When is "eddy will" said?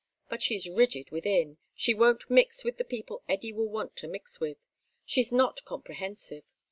3.29-3.69